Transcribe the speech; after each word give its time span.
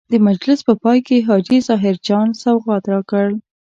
د 0.11 0.13
مجلس 0.27 0.59
په 0.67 0.73
پای 0.83 0.99
کې 1.07 1.25
حاجي 1.27 1.59
ظاهر 1.67 1.95
جان 2.07 2.27
سوغات 2.41 2.83
راکړ. 2.93 3.27